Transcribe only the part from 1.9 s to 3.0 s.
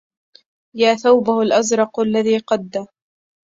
الذي قد